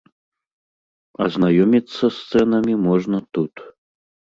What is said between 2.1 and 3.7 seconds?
з цэнамі можна тут.